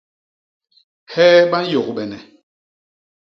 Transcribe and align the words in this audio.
Hee 1.11 1.41
ba 1.49 1.59
nyôgbene? 1.69 2.19